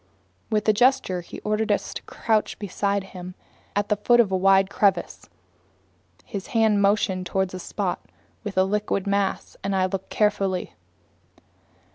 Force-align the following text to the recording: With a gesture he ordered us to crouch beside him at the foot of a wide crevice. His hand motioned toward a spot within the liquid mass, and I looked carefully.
With 0.49 0.67
a 0.67 0.73
gesture 0.73 1.21
he 1.21 1.41
ordered 1.41 1.71
us 1.71 1.93
to 1.93 2.01
crouch 2.05 2.57
beside 2.57 3.03
him 3.03 3.35
at 3.75 3.89
the 3.89 3.95
foot 3.95 4.19
of 4.19 4.31
a 4.31 4.35
wide 4.35 4.67
crevice. 4.67 5.29
His 6.25 6.47
hand 6.57 6.81
motioned 6.81 7.27
toward 7.27 7.53
a 7.53 7.59
spot 7.59 8.01
within 8.43 8.63
the 8.63 8.67
liquid 8.67 9.05
mass, 9.05 9.57
and 9.63 9.75
I 9.75 9.85
looked 9.85 10.09
carefully. 10.09 10.73